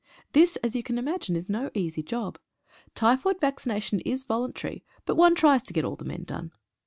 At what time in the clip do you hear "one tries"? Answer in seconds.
5.15-5.61